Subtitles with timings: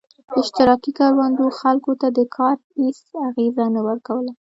[0.39, 4.31] اشتراکي کروندو خلکو ته د کار هېڅ انګېزه نه ورکوله